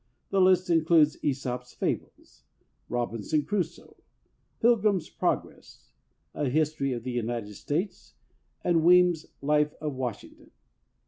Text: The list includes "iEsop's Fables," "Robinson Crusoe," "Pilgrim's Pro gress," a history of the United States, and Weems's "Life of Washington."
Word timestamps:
The 0.31 0.41
list 0.41 0.71
includes 0.71 1.17
"iEsop's 1.17 1.75
Fables," 1.75 2.43
"Robinson 2.89 3.45
Crusoe," 3.45 3.97
"Pilgrim's 4.59 5.11
Pro 5.11 5.35
gress," 5.35 5.91
a 6.33 6.49
history 6.49 6.91
of 6.93 7.03
the 7.03 7.11
United 7.11 7.53
States, 7.53 8.15
and 8.63 8.81
Weems's 8.83 9.27
"Life 9.43 9.75
of 9.79 9.93
Washington." 9.93 10.49